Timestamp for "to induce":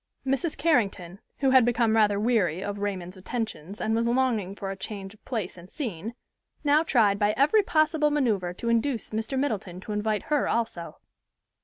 8.51-9.11